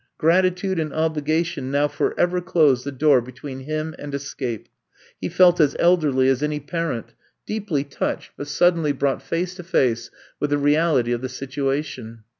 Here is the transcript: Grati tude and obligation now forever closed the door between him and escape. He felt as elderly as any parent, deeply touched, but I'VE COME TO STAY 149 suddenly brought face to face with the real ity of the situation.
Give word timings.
Grati 0.19 0.49
tude 0.55 0.79
and 0.79 0.91
obligation 0.91 1.69
now 1.69 1.87
forever 1.87 2.41
closed 2.41 2.85
the 2.85 2.91
door 2.91 3.21
between 3.21 3.59
him 3.65 3.93
and 3.99 4.15
escape. 4.15 4.67
He 5.19 5.29
felt 5.29 5.59
as 5.59 5.75
elderly 5.77 6.27
as 6.27 6.41
any 6.41 6.59
parent, 6.59 7.13
deeply 7.45 7.83
touched, 7.83 8.31
but 8.35 8.47
I'VE 8.47 8.47
COME 8.47 8.47
TO 8.47 8.51
STAY 8.51 8.65
149 8.65 8.71
suddenly 8.71 8.91
brought 8.93 9.21
face 9.21 9.53
to 9.57 9.61
face 9.63 10.09
with 10.39 10.49
the 10.49 10.57
real 10.57 10.97
ity 10.97 11.11
of 11.11 11.21
the 11.21 11.29
situation. 11.29 12.23